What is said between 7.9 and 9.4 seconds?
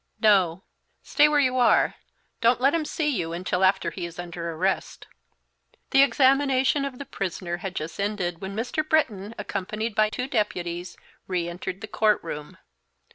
ended when Mr. Britton,